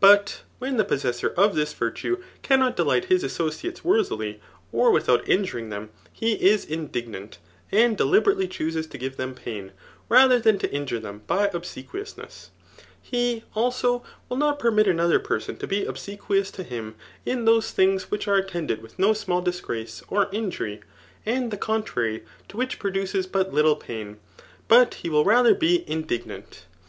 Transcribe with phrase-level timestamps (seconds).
[0.00, 4.40] But when the possessor of this virtue cannot delight his associates worthily,
[4.72, 7.38] or without injuring them, he is indignant,
[7.70, 9.70] and deliberately chooses to give them pain,
[10.08, 12.48] [rather than to injure them by obsequious ness*^
[13.00, 18.10] He, also, will not permit another person to be disequious to him in those things
[18.10, 20.80] which are attended with no small disgrace,, or injury,
[21.24, 24.18] and the contrary to which produces but little pain;
[24.66, 26.64] but he will rather be in dignant.